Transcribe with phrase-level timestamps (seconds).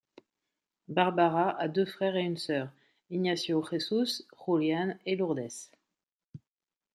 [0.87, 2.69] Bárbara a deux frères et une sœur:
[3.11, 5.69] Ignacio Jesús, Julián et Lourdes.